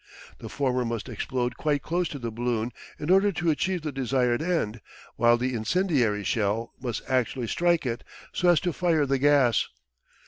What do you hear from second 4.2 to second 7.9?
end, while the incendiary shell must actually strike